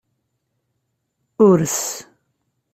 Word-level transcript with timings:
Urss 1.45 1.79